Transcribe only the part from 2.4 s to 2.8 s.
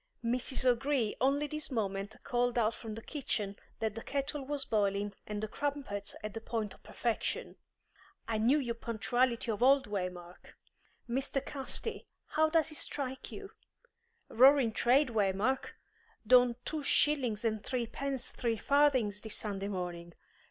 out